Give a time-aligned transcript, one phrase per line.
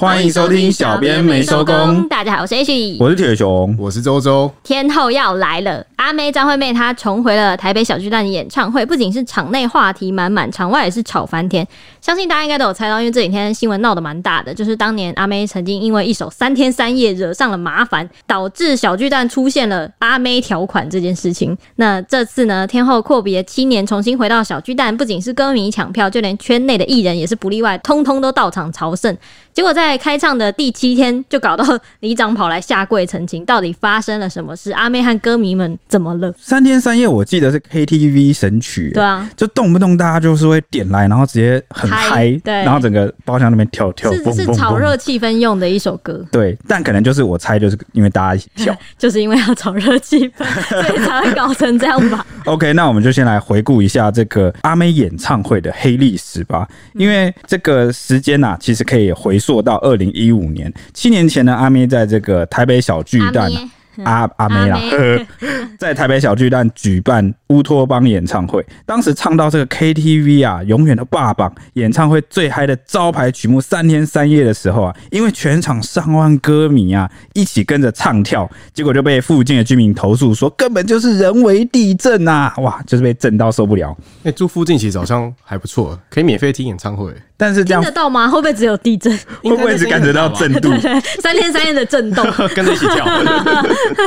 [0.00, 2.08] 欢迎收听小编没收工。
[2.08, 4.50] 大家好，我是 H，我是铁熊，我是周周。
[4.62, 11.66] 天后要来了，阿妹张惠妹她重回了台北小巨蛋演唱会，不仅是场内话题满满，场外也是吵翻天。
[12.00, 21.54] 相信大家应该都有猜到，因为这几天新闻闹得蛮大的，就是当年阿妹曾经因为一首三天三夜惹上了麻烦，导致小巨蛋出现了阿妹条款这件事情。
[21.76, 29.14] 那这次呢，天后阔别七年重新回到小巨蛋，不仅是歌迷抢票，就连圈内的艺人也是不例外，通通都到场朝圣。
[29.52, 34.72] 结果在开唱的第七天，就搞到里长跑来下跪澄清，到底发生了什么事？
[34.72, 36.32] 阿妹和歌迷们 怎么了？
[36.38, 50.44] 三天三夜，我记得是 KTV 神曲，对啊，就动不动大家就是会点来，然后直接很嗨，对，然后整个包厢那边跳跳，是是炒热气氛用的一首歌，对，但可能就是我猜，就是因为大家一起跳， 就是因为要炒热气氛，
[50.82, 52.24] 所以才会搞成这样吧。
[52.44, 63.50] OK，那我们就先来回顾一下这个阿妹演唱会的黑历史吧，因为这个时间啊，其实可以回溯到二零一五年，七年前呢，阿妹在这个台北小巨蛋。
[64.04, 64.80] 阿阿妹啦，
[65.78, 82.54] 在台北小巨蛋举办乌托邦演唱会，当时唱到这个 KTV 啊，永远的霸榜，演唱会最嗨的招牌曲目三天三夜的时候啊，因为全场上万歌迷啊一起跟着唱跳，结果就被附近的居民投诉说根本就是人为地震啊！
[82.58, 83.96] 哇，就是被震到受不了。
[84.18, 87.12] 哎、欸，住附近其实好像还不错，可以免费听演唱会。
[87.40, 88.28] 但是这样听得到吗？
[88.28, 89.10] 会不会只有地震？
[89.42, 90.68] 会不会只感觉到震度？
[90.76, 92.22] 对，对，三天三夜的震动，
[92.54, 93.06] 跟着一起跳。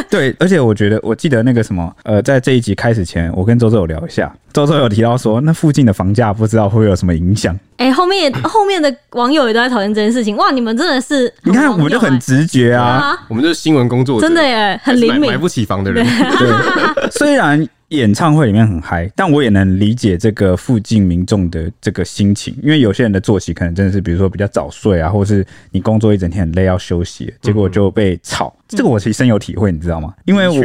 [0.07, 7.57] 对，而且我觉得，我记得那个什么，呃，在这一集开始前，我跟周周有聊一下，周周有提到说，那附近的房价不知道会不会有什么影响。
[7.77, 10.37] 哎、欸，后面后面的网友也都在讨论这件事情。
[10.37, 16.05] 哇，你们真的是、欸，你看我们就很直觉啊，啊我们就是新闻工作者，真的耶，很灵敏，买不起房的人。
[16.05, 17.67] 对，虽然。
[17.93, 28.53] 演唱会里面很嗨，但我也能理解这个附近民众的这个心情，因为有些人的作息可能真的是，比如说比较早睡啊，或是你工作一整天很累要休息，结果就被吵。
[28.57, 30.13] 嗯、这个我其实深有体会，你知道吗？
[30.25, 30.55] 因为我，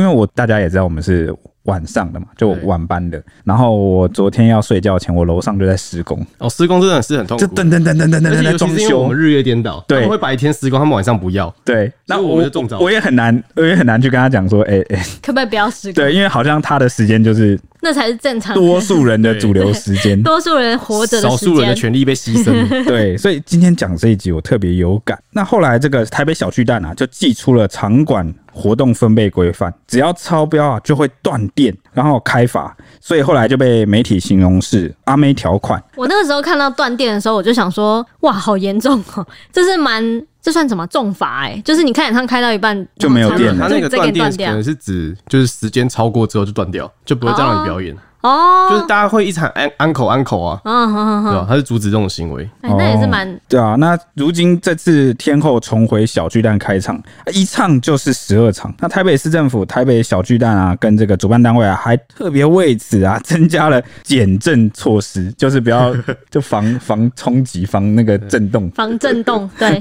[0.00, 1.34] 因为我大家也知道我们是。
[1.64, 3.22] 晚上的嘛，就晚班的。
[3.44, 6.18] 然后我昨天要睡觉前，我楼上就在施工。
[6.38, 7.44] 哦，施工真的是很痛苦。
[7.44, 9.00] 就噔噔噔噔噔噔在装修。
[9.00, 11.54] 我们日夜颠倒，对，他们会白天施工，他们晚上不要。
[11.66, 12.78] 对，那我就中招。
[12.78, 16.02] 我也很难，我也很难去跟他讲说，哎、欸、哎，欸、可不可以不要施工？
[16.02, 22.52] 对，因为好像他的时间就是那才是正常，多数人的主流时间，多数人活着，少数人的权利被牺牲。
[22.84, 25.18] 对，所以今天讲这一集我特别有感。
[25.30, 28.34] 那后来这个台北小巨蛋啊，就寄出了场馆。
[28.50, 35.80] 活动分贝规范，只要超标啊，就会断电，然后开罚，所以后来就被媒体形容是阿妹条款。
[35.94, 39.24] 我那个时候看到断电的时候，我就想说，哇，好严重哦！
[39.52, 40.02] 这是蛮，
[40.48, 41.42] 这算什么重罚？
[41.42, 47.94] 哎，就是你看演唱开到一半就没有电了，它那个断电可能是指就是时间超过之后就断掉，就不会再让你表演。
[47.94, 51.46] 哦哦，就是大家会一直喊安安口安口啊，嗯嗯嗯，对吧？
[51.48, 53.76] 他是阻止这种行为，哎，那也是蛮对啊。
[53.76, 57.00] 那如今这次天后重回小巨蛋开场，
[57.32, 58.74] 一唱就是十二场。
[58.80, 65.94] 那台北市政府台北小巨蛋啊，跟这个主办单位啊，还特别为此啊增加了减震措施， 就是不要
[66.28, 69.48] 就防防冲击、防那个震动、 防震动。
[69.56, 69.80] 对，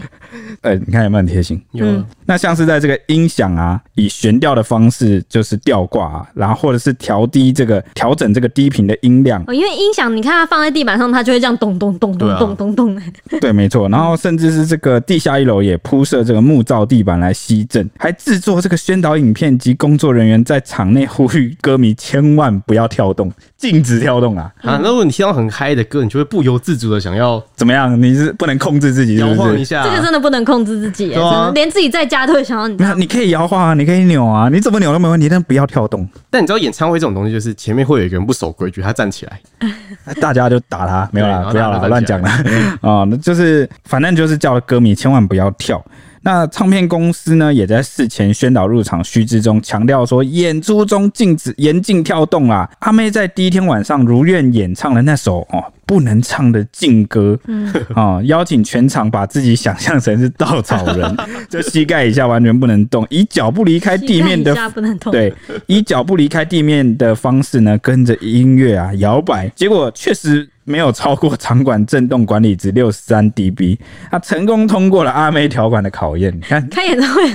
[0.62, 1.60] 呃，你看有没有很贴心？
[1.72, 1.88] 有。
[2.28, 8.27] 那像是在这个音响啊，以悬吊的方式就是吊挂啊，然后或者是调低这个调整。
[8.34, 13.02] 这个低频的音量，哦，因为音响，你看它放在地板上，它就会这样咚咚咚咚咚咚咚。
[13.40, 13.88] 对，没错。
[13.90, 24.52] 然后甚至是这个地下一楼也铺设这个木造地板来吸震，还制作这个宣导影片及工作人员在场内呼吁歌迷千万不要跳动，禁止跳动啊！
[24.62, 28.02] 啊，那如果你听到很嗨的歌，你就会不由自主的想要怎么样？
[28.02, 29.84] 你是不能控制自己，摇晃一下。
[29.84, 31.14] 这个真的不能控制自己，
[31.54, 32.78] 连自己在家都会想要你。
[32.98, 36.08] 你可以摇晃啊，你可以扭啊，你怎么扭都没问题，但不要跳动。
[36.30, 39.40] 但你知道演唱会这种东西，就是前面会有一个人不守规矩，他站起来，
[40.20, 42.30] 大家就打他，没有啦，不要啦，乱讲了
[42.82, 43.04] 啊！
[43.10, 45.84] 那就是反正就是叫歌迷千万不要跳。
[46.22, 52.70] 那唱片公司呢，也在事前宣导入场须知中强调说，演出中禁止严禁跳动啦。
[52.80, 57.74] 阿妹在第一天晚上如愿演唱了那首哦不能唱的禁歌，嗯。
[57.96, 61.18] 啊，邀请全场把自己想象成是稻草人，
[61.50, 64.56] 就膝盖以下完全不能动，以脚不离开地面的
[65.12, 65.34] 对，
[65.66, 70.48] 以脚不离开地面的方式呢，跟着音乐啊摇摆，结果确实。
[70.70, 73.78] 没有超过场馆震动管理值六十三 dB，
[74.12, 76.36] 他成功通过了阿妹条款的考验。
[76.36, 77.26] 你看，开演唱会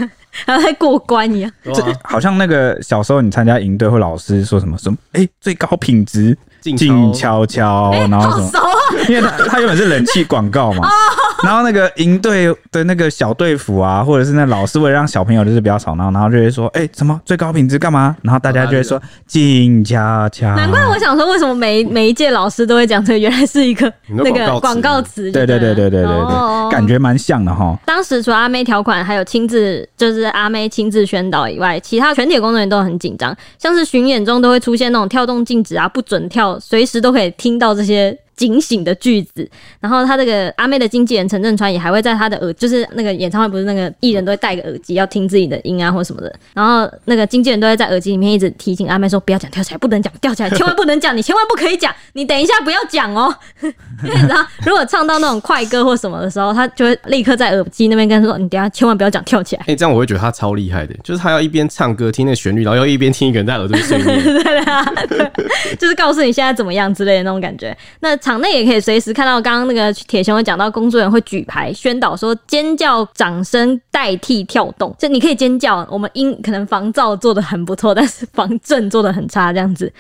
[0.45, 6.37] 还要再过关一样，这好像那个小时候你参加营队或老师说什么什么，哎，最高品质
[6.77, 8.61] 静悄悄，然后什么？
[9.09, 10.89] 因为他他原本是冷气广告嘛，
[11.45, 23.19] 然后那个营队的那个小队服啊，或者是那老师为了让小朋友就是比较吵闹，然后就会说：“哎、欸，什么最高品质干嘛？”然后大家就会说：“静悄悄。”难怪我想说，为什么每每一届老师都会讲这个？
[23.19, 25.33] 原来是一个那个广告词。
[25.33, 27.77] 对对对对对对对，哦、感觉蛮像的哈。
[27.85, 38.17] 当时除了阿妹条款，还有亲自就是阿妹亲自宣导以外，其他全体工作人员都很紧张，像是巡演中都会出现那种跳动禁止啊，不准跳，随时都可以听到这些。
[38.37, 39.49] 警醒的句子，
[39.81, 53.69] 然后他这个阿妹的经纪人陈振川也还会在他的耳，就是那个演唱会不是那个艺人都会戴个耳机要听自己的音啊或什么的，然后那个经纪人都会在耳机里面一直提醒阿妹说不要讲跳起来，不能讲跳起来， 千万不能讲，你千万不可以讲，你等一下不要讲哦，因
[54.09, 59.63] 为你知道如果唱到那种快歌或什么的时候，他就会立刻在耳机那边跟他说你等下千万不要讲跳起来。
[59.63, 67.77] 哎、欸，这样我会觉得他超厉害的，就是他要一边唱歌听那个旋律，然后又一边听一个人在耳朵里睡眠， 对啊，对，就是告诉你现在怎么样之类的那种感觉。
[68.01, 69.13] 那场内也可以随时。
[69.13, 75.87] 看到刚刚那个铁雄会讲到，工作人员会举牌宣导说，尖叫、掌声代替跳动，就你可以尖叫。
[75.91, 79.93] 我们音可能防噪做的很不错，但是防震做的很差，这样子。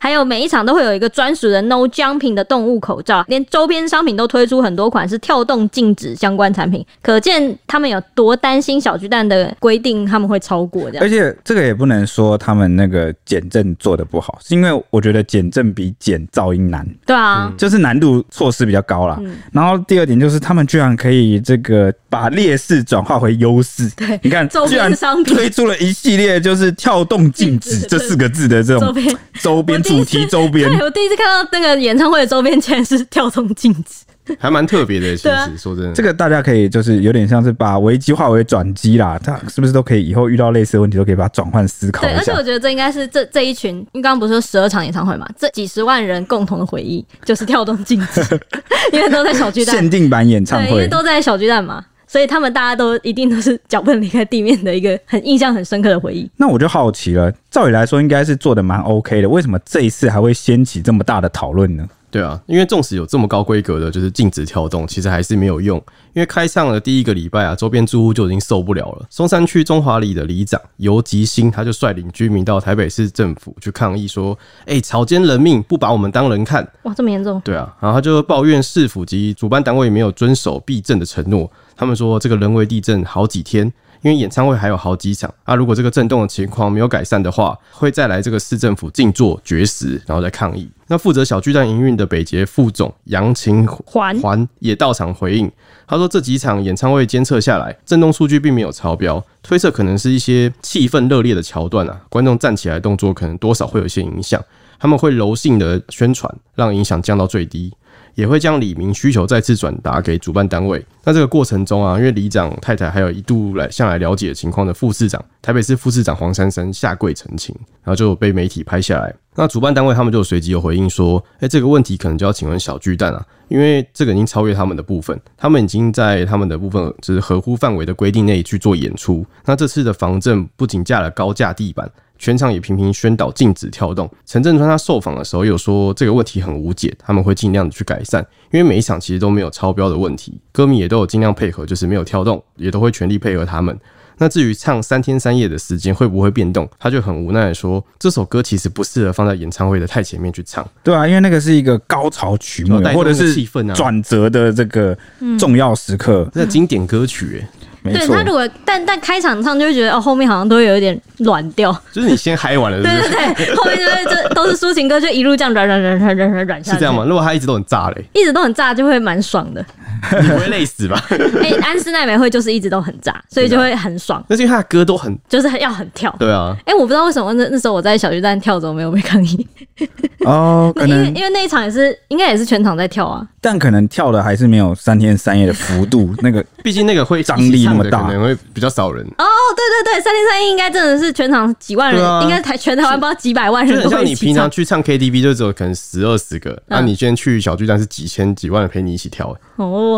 [0.00, 11.04] 还有每一场都会有一个专属的 No Jumping 的动物口罩，连周边商品都推出很多款是跳动禁止相关产品，可见他们有多担心小巨蛋的规定他们会超过这样。
[11.04, 16.86] 而且这个也不能说他们那个减震做的不好，是因为我觉得减震比减噪音难。
[17.04, 19.18] 对啊，就是难度措施比较高啦。
[19.20, 23.86] 嗯、然后第二点就是他们居然可以这个把劣势转化为优势。
[23.90, 28.94] 对，你看，周边商品推出了一系列就是跳动禁止这四个字的这种
[29.42, 29.82] 周边。
[29.90, 34.04] 主题周边，对，我第一次看到那个演唱会的周边，竟然是跳动镜子，
[34.38, 35.16] 还蛮特别的。
[35.16, 39.18] 其实、啊、说真的，这个大家可以就是有点像是把危机化为转机啦。
[39.22, 42.12] 他是不是都可以以后遇到类似的问题都可以把它转换思考一下？
[42.12, 48.22] 对，而且我觉得这应该是这这一群，因为刚刚不是说十二场演唱会嘛，这几十万人共同的回忆就是跳动镜子，
[48.92, 51.84] 因为都在小巨蛋限定版演唱会，因为都在小巨蛋嘛。
[52.10, 56.28] 所以他们大家都一定都是脚不能离开地面的一个很印象很深刻的回忆。
[56.38, 61.86] 那我就好奇了，照理来说应该是做的蛮 OK 的，为什么这一次还会掀起这么大的讨论呢？
[62.10, 65.76] 对啊，因为纵使有这么高规格的，就是禁止跳动，其实还是没有用。
[66.12, 69.06] 因为开唱的第一个礼拜啊，周边住户就已经受不了了。
[69.08, 74.36] 松山区中华里的里长尤吉新，他就率领居民到台北市政府去抗议，说
[74.66, 77.40] ：“哎、欸，草菅人命，不把我们当人看。”哇，这么严重？
[77.44, 81.48] 对啊，然后他就抱怨市府及主办单位没有遵守避震的承诺。
[81.76, 85.54] 他们说这个人为地震好几天，因为演唱会还有好几场啊。
[85.54, 90.70] 如果这个震动的情况没有改善的话，会再来这个市政府静坐绝食，然后再抗议。
[90.86, 95.50] 那负责小巨蛋营运的北捷副总杨晴环环也到场回应，
[95.86, 104.42] 他说这几场演唱会监测下来，震动数据并没有超标，推测可能是一些气氛热烈的桥段啊，观众站起来动作可能多少会有一些影响，
[104.78, 107.72] 他们会柔性的宣传，让影响降到最低。
[108.20, 110.84] 也会将李明需求再次转达给主办单位。
[111.02, 119.14] 那这个过程中啊，因为里长太太还有一度来向来了解情况的副市长，台北市副市长黄珊珊下跪澄清，然后就被媒体拍下来。
[119.34, 129.24] 那主办单位他们就随即有回应说：“哎，这个问题可能就要请问小巨蛋啊，因为这个已经超越他们的部分，他们已经在他们的部分只是合乎范围的规定内去做演出。
[129.46, 131.90] 那这次的防震不仅架了高架地板。”
[132.20, 134.08] 全场也频频宣导禁止跳动。
[134.26, 143.76] 陈镇川他受访的时候有说这个问题很无解，他们会尽量的去改善，因为每一场其实都没有超标的问题，歌迷也都有尽量配合，就是没有跳动，也都会全力配合他们。
[144.18, 150.62] 那至于唱三天三夜的时间会不会变动，他就很无奈的说，这首歌其实不适合放在演唱会的太前面去唱。
[150.84, 154.94] 对啊，因为那个是一个高潮曲目，或者是气氛转折的这个
[155.38, 157.48] 重要时刻，那经典歌曲哎。
[157.92, 166.76] 没对他如果但但开场唱就会觉得哦，后面好像都会有一点软掉，就是你先嗨完了 是不是，对对对，后面就会就都是抒情歌，就一路这样软软软软软软软下去。
[166.76, 167.04] 是这样吗？
[167.06, 169.64] 如果他一直都很炸嘞，一直都很炸，就会蛮爽的。
[170.20, 171.02] 你不会累死吧？
[171.10, 174.24] 哎、欸，安室奈美惠就是一直都很炸，所以就会很爽。
[174.28, 176.14] 那是因为他的歌都很，就是要很跳。
[176.18, 176.56] 对啊。
[176.60, 179.46] 哎、欸，我不知道为什么那那时候我在小巨蛋跳怎么没有被抗议。
[180.26, 186.14] 哦，可能因为因为那一场也是应该也是全场在跳啊，但可能跳的还是没有三天三夜的幅度。
[186.18, 189.02] 那个毕竟那个会张力那么大，可能会比较少人。
[189.04, 189.24] 哦，
[189.56, 193.88] 对对对，三天三夜应该真的是全场几万人，啊、应该台全台湾不知道几百万人。
[193.88, 199.34] 像你平常去唱 KTV 就只有可能十二十个，那、嗯啊、你今天去小巨蛋是几千几万人陪你一起跳。
[199.56, 199.89] 哦。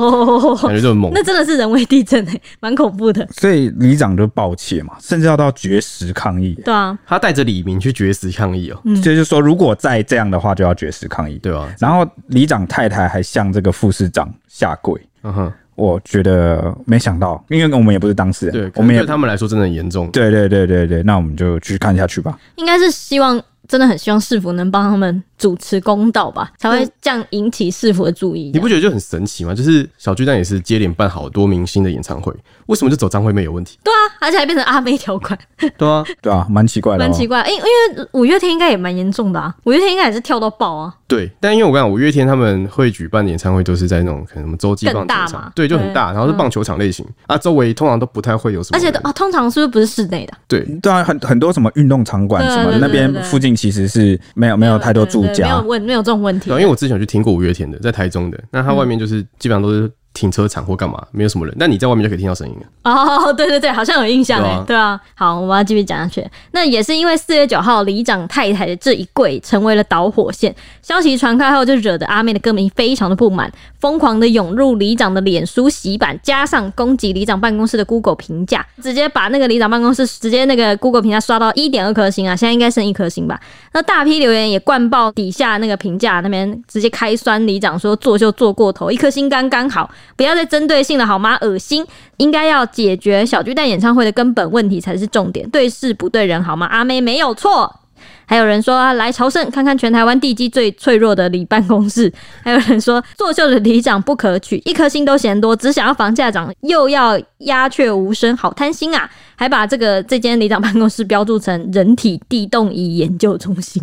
[0.63, 3.27] 感觉就很猛， 那真的是人为地震哎， 蛮恐怖的。
[3.33, 6.55] 所以里长就爆气嘛，甚至要到绝食抗议。
[6.65, 8.83] 对啊，他带着李明去绝食抗议哦、喔。
[8.85, 11.69] 嗯，就是说如果再这样的话，就要绝食抗议，对吧？
[11.79, 15.01] 然后里长太太还向这个副市长下跪。
[15.25, 20.11] 嗯哼，我觉得没想到，因为我们也不是当事人，对，我们对他们来说真的很严重。
[20.11, 22.39] 对对对对对，那我们就继续看下去吧。
[22.57, 28.53] 应该是希望，真的很希望市府能帮他们主持公道吧，才会这样引起市府的注意。
[28.55, 29.53] 你不觉得就很神奇吗？
[29.53, 32.33] 就是小巨蛋也是接连办好多明星的演唱会，
[32.67, 33.77] 为什么就走张惠妹有问题？
[33.83, 35.37] 对啊，而且还变成阿妹条款。
[35.77, 37.45] 对啊，对啊，蛮奇怪的，蛮奇怪。
[37.49, 40.95] 因因为五月天应该也蛮严重的啊，五月天应该也是跳到爆啊。
[41.09, 48.79] 对，但因为我跟你讲，五月天他们会举办的演唱会都是在那种可能什么洲际棒球场，对，就很大，然后是棒球场类型、嗯、啊，周围通常都不太会有什么。
[48.79, 50.33] 而且啊，通常是不是不是室内的？
[50.47, 56.51] 对，对啊，很很多什么运动场馆什么，那边附近其实是没有没有太多住家，没有问没有这种问题。
[56.51, 59.91] 对，因为我之前有去听过五月天的，在台中的，那他外面就是基本上都是。
[60.15, 62.93] 停车场或干嘛，没有什么人，那你在外面就可以听到声音了。
[62.93, 65.01] 哦，对对对，好像有印象哎，对啊，对啊。
[65.15, 66.23] 好，我们要继续讲下去。
[66.51, 83.41] 那也是因为四月九号里长太太的这一跪成为了导火线，消息传开后就惹得阿妹的歌迷非常的不满，疯狂的涌入里长的脸书洗版，加上攻击里长办公室的 Google 评价，直接把那个里长办公室直接那个 Google 评价刷到一点二颗星啊，现在应该剩一颗星吧。
[83.75, 89.91] 那大批留言也灌爆底下那个评价那边，直接开酸里长说作秀做过头，一颗星刚刚好。
[90.17, 91.37] 不要再针对性了好吗？
[91.41, 91.85] 恶心！
[92.19, 96.67] 应该要解决小巨蛋演唱会的根本问题才是重点，对事不对人好吗？
[96.67, 97.79] 阿妹没有错。
[98.25, 102.11] 还有人说来朝圣看看全台湾地基最脆弱的里办公室。
[102.43, 109.11] 还有人说作秀的里长不可取，一颗星都嫌多，只想要房价涨，又要鸦雀无声，好贪心啊！
[109.37, 113.83] 还把这个这间里长办公室标注成人体地动仪研究中心。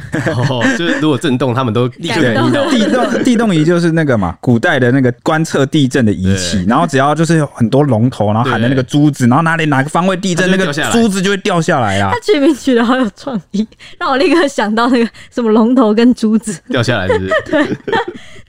[0.50, 2.22] 哦，就是如果震动，他们都立刻
[2.72, 12.12] 地动地动仪就是那个嘛，古代的那个观测地震的仪器，然后只要就是有很多龙头，然后喊的那个珠子，然后哪里哪个方位地震，那个珠子就会掉下来啊。
[12.14, 13.68] 他取名取的好有创意，
[14.00, 17.34] 让我立刻想到那个什么龙头跟珠子掉下来是不是？
[17.52, 17.78] 对。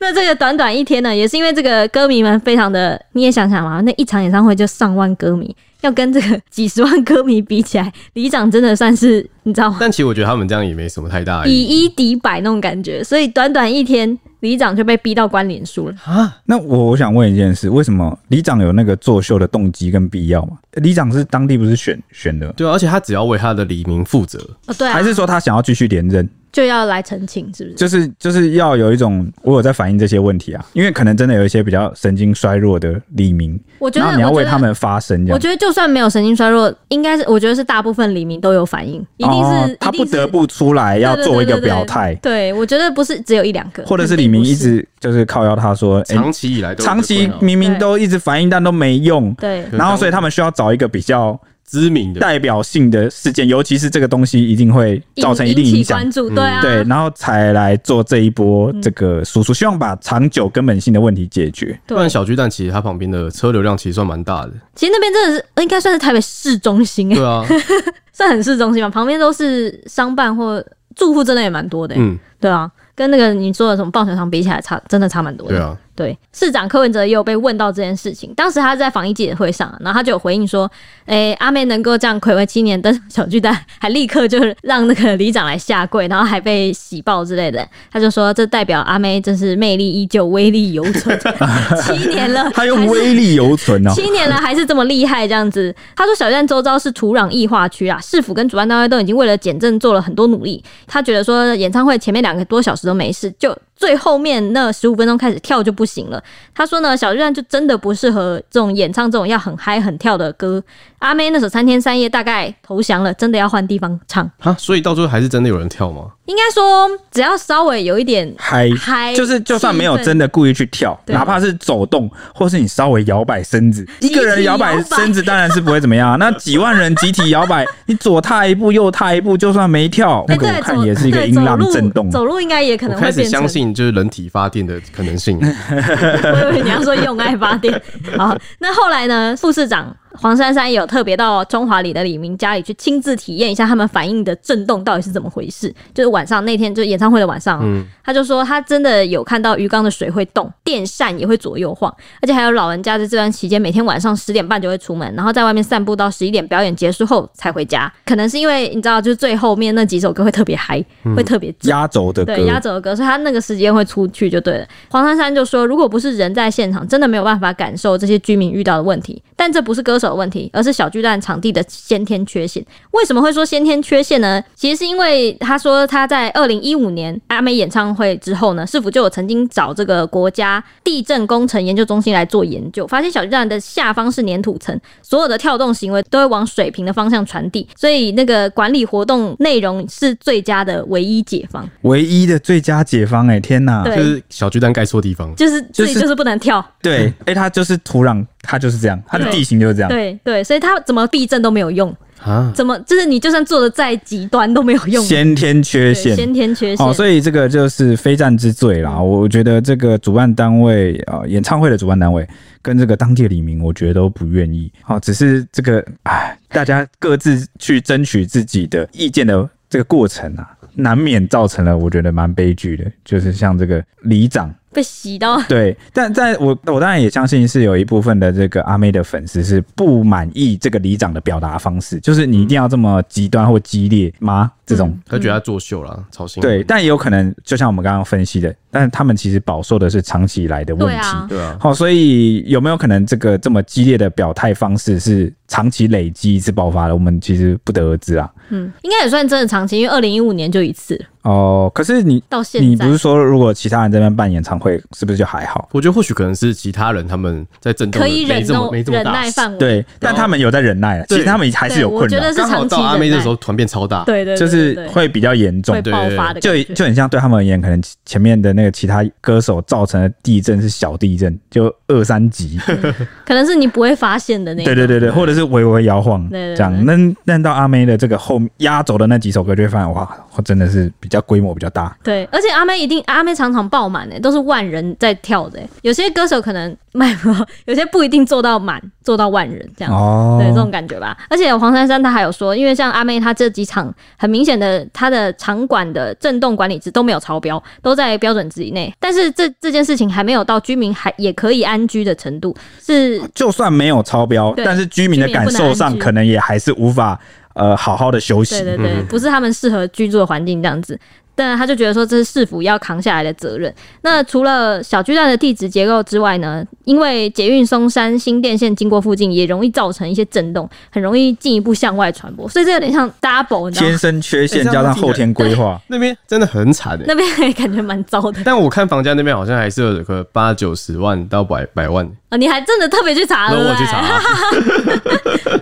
[0.02, 5.54] 那这个短短一天呢，也是因为这个歌迷们非常的，你也想想嘛，那一场演唱会就上万歌迷。
[5.82, 9.76] 要跟这个 几十万歌迷比起来，里长真的算是你知道吗？
[9.80, 16.38] 但其实我觉得他们这样也没什么太大以一敌百那种感觉，所以短短一天，里长就被逼到关联书了啊！
[16.44, 20.58] 那我我想问一件事，为什么里长有那个作秀的动机跟必要吗？
[20.72, 22.52] 里长是当地不是选选的？
[22.52, 26.28] 对啊，而且他只要为他的黎明负责，哦对啊，还是说他想要继续连任？
[26.52, 27.76] 就要来澄清，是不是？
[27.76, 35.26] 就是就是要有一种，我有在反映这些问题啊，因为可能真的有一些比较神经衰弱的李明，我觉得你要为他们发声。
[35.30, 42.14] 我觉得就算没有神经衰弱，应该是我觉得是大部分李明都有反应，一定是、哦、他不得不出来要做一个表态。
[42.16, 49.32] 对，我觉得不是只有一两个，或者是李明一直就是靠邀他说，长期以来都长期明明都一直反应，但都没用。
[49.34, 51.38] 对，然后所以他们需要找一个比较。
[51.70, 52.20] 知名的。
[52.20, 61.78] 代表性的事件，尤其是这个东西一定会造成一定影响，关注，对啊，对，然后才来做这一波这个输出，希望把长久根本性的问题解决。
[61.86, 67.46] 不然小巨蛋其实它旁边的车流量其实算蛮大的，其实那边真的是应该算是台北市中心，对啊，
[68.12, 70.60] 算很市中心嘛，旁边都是商办或
[70.96, 75.78] 住户，真的也蛮多的，嗯，对啊，跟那个你说的什么棒球场比起来，差真的差蛮多的，对啊。
[76.00, 80.64] 对，市长柯文哲也有被问到这件事情，当时他在防疫记者会上，然后他就有回应说
[81.04, 91.20] ：“诶、欸，阿妹能够这样睽违七年登 小巨蛋，还立刻就是让那个里长来下跪，然后还被喜报之类的。”他就说：“这代表阿妹真是魅力依旧，威力犹存，
[91.84, 100.64] 七年了，他用威力犹存哦，七年了还是这么厉害这样子。”他说：“小巨蛋周遭是土壤异化区啊，市府跟主办单位都已经为了减震做了很多努力。
[100.86, 106.22] 他觉得说演唱会前面两个多小时都没事，就。”最后面那十五分钟开始跳就不行了。
[106.54, 110.62] 他说呢，小巨蛋就真的不适合这种演唱这种要很嗨很跳的歌。
[110.98, 114.54] 阿妹那首三天三夜大概投降了，真的要换地方唱啊。
[114.58, 116.10] 所以到最后还是真的有人跳吗？
[116.30, 126.16] 应该说，只要稍微有一点嗨嗨，就是就算没有真的故意去跳，哪怕是走动，或是你稍微摇摆身子，一个人摇摆身子当然是不会怎么样。
[126.20, 132.08] 那几万人集体摇摆， 你左踏一步右踏一步，就算没跳，那个我看也是一个音浪震动。
[132.08, 133.74] 走路应该也可能会开始相信。
[133.74, 135.38] 就是人体发电的可能性。
[135.42, 137.82] 我以为你要说用爱发电。
[138.16, 139.34] 好，那后来呢？
[139.36, 139.96] 副市长。
[140.18, 145.72] 黄珊珊有特别到中华里的李明家里去亲自体验一下他们反应的震动到底是怎么回事。
[145.94, 157.92] 就是晚上那天，就演唱会的晚上，嗯，他就说他真的有看到鱼缸的水会动，电扇也会左右晃，而且还有老人家在这段期间每天晚上十点半就会出门，然后在外面散步到十一点，表演结束后才回家。
[158.04, 160.84] 可能是因为你知道，就是最后面那几首歌会特别嗨，
[161.16, 164.66] 会特别压轴的歌，对，压轴的歌，所以他那个时间会出去就对了。
[164.90, 169.22] 黄珊珊就说，如果不是人在现场，真的没有办法感受这些居民遇到的问题。
[169.40, 172.62] 但这不是歌手的问题，而是小巨蛋场地的先天缺陷。
[172.90, 174.44] 为什么会说先天缺陷呢？
[174.54, 193.90] 其实是因为他说他在二零一五年阿妹演唱会之后呢，市府就有曾经找这个国家地震工程研究中心来做研究，发现小巨蛋的下方是粘土层，所有的跳动行为都会往水平的方向传递，所以那个管理活动内容是最佳的唯一解方，唯一的最佳解方哎、欸，天哪！
[193.96, 196.62] 是小巨蛋盖错地方，就是自己就是不能跳。
[196.82, 199.88] 对，哎、欸，它就是土壤，它就是这样，它的地形就是这样。
[199.88, 202.52] 对对，所以它怎么避震都没有用啊？
[202.54, 205.04] 怎么就是你就算做的再极端都没有用？
[205.04, 206.86] 先天缺陷，先天缺陷。
[206.86, 208.98] 哦，所以这个就是非战之罪啦。
[208.98, 212.26] 我觉得这个主办单位啊、呃，演唱会的主办单位
[212.62, 214.72] 跟这个当地的里民，我觉得都不愿意。
[214.82, 224.52] 好、哦，只是这个唉，大家各自去争取自己的意见的这个过程啊，难免造成了我觉得蛮悲剧的，就是像这个里长。
[224.72, 234.52] 被洗到 对，但在我我当然也相信是有一部分的这个阿妹的粉丝是不满意这个里长的表达方式，就是你一定要这么极端或激烈吗？
[234.64, 236.40] 这种他觉得他作秀了，操心。
[236.40, 241.56] 对，但也有可能就像我们刚刚分析的，但是他们其实饱受的是长期以来的问题，对啊。
[241.58, 246.94] 好，所以有没有可能这个这么激烈的表态方式是长期累积一次爆发了？
[246.94, 248.30] 我们其实不得而知啊。
[248.50, 250.98] 嗯，应该也算真的长期，因为二零一五年就一次。
[251.22, 251.70] 哦。
[251.74, 255.68] 可是你到现在，你不是说如果其他人在那边办演唱会，是不是就还好？
[255.72, 259.12] 我觉得或许可能是其他人他们在震动可以忍这么没这么大。
[259.12, 262.20] 忍耐范围，对，但他们有在忍耐，其实他们还是有困扰。
[262.34, 272.58] 刚好到阿妹的时候团变超大，对对，就是会比较严重，会爆发的，就就很像对他们而言，可能前面的那个其他歌手造成的地震是小地震，就二三级，
[273.26, 276.84] 可能是你不会发现的那种，对对对对，或者是微微摇晃，这样。
[276.84, 276.94] 那
[277.24, 280.08] 那到阿妹的这个后压轴的那几首歌，就会发现哇，
[280.44, 281.96] 真的是比较规模比较大。
[282.02, 285.60] 对，而且阿妹一定阿妹常常爆满诶，都是万人在跳的。
[285.82, 289.94] 有些歌手可能卖不好， 有些不一定做到满，做到万人这样。
[289.94, 291.16] 哦，对，这种感觉吧。
[291.28, 298.92] 而且黄珊珊她还有说，因为像阿妹她这几场很明显的她的场馆的震动管理值都没有超标，都在标准值以内。
[298.98, 307.18] 但是这这件事情还没有到居民还也可以安居的程度，是就算没有超标，但是居民的感受上可能也还是无法。
[307.52, 310.98] 呃，好好的休息，对对对，不是他们适合居住的环境这样子。
[311.34, 313.74] 但他就觉得说，这是市府要扛下来的责任。
[314.02, 322.48] 那除了小巨蛋的地质结构之外呢，因为捷运松山新电线经过附近，也容易造成一些震动，很容易进一步向外传播。
[322.48, 327.04] 所以这有点像 double，天生缺陷 加上后天规划， 那边真的很惨的。
[327.08, 328.40] 那边也感觉蛮糟的。
[328.44, 332.08] 但我看房价那边好像还是有个八九十万到百百万。
[332.30, 333.70] 啊，你还真的特别去查了？
[333.70, 334.00] 我去查。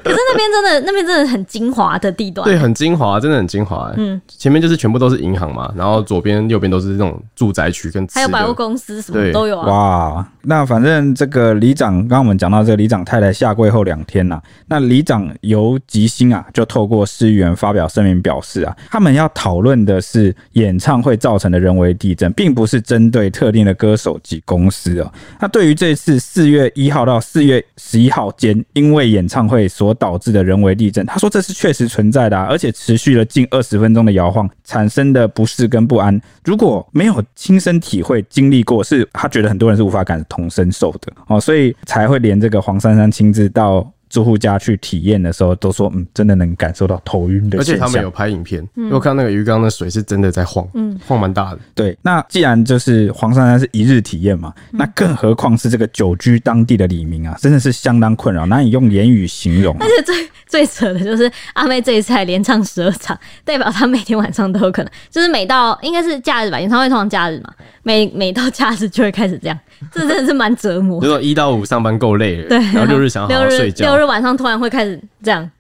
[0.05, 2.45] 可是那边真的，那边真的很精华的地段。
[2.45, 3.93] 对，很精华，真的很精华。
[3.97, 5.73] 嗯，前面就是全部都是银行嘛。
[5.77, 9.67] 然后左边、右边都是这种住宅区，跟还有百货公司什么都有啊。
[9.69, 25.13] 哇，那反正这个里长，刚刚我们讲到这个里长太太下跪后两天呐、啊，那里长尤吉星啊，就透过市议员发表声明表示啊，他们要讨论的是演唱会造成的人为地震，并不是针对特定的歌手及公司哦。
[25.41, 41.13] 那对于这次四月月一号到四月十一号间因为演唱会所导致的人为地震，他说这是确实存在的、而且持续了近二十分钟的摇晃产生的不适跟不安，如果没有亲身体会经历过，是他觉得很多人是无法感同身受的。
[41.29, 47.59] 哦，所以才会连这个黄珊珊亲自到住户家去体验的时候，都说嗯，真的能感受到头晕的。
[47.59, 51.59] 而且他们有拍影片，因为我看那个鱼缸的水是真的在晃，嗯，晃蛮大的。
[51.75, 59.77] 对，那既然就是黄珊珊是一日体验嘛，那更何况是这个久居当地的李明啊，真的是相当困扰，难以用言语形容。
[59.79, 69.59] 而且最最扯的就是阿妹这一次还连唱十二场，代表她每天晚上都有可能，就是每到应该是假日吧，演唱会通常假日嘛，每每到假日就会开始这样，
[69.93, 71.01] 这真的是蛮折磨。
[71.03, 75.51] 如果一到五上班够累了，对，然后六日想好好睡觉，六日晚上突然会开始这样，